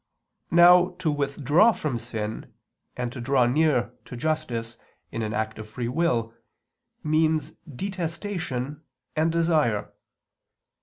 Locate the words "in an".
5.11-5.31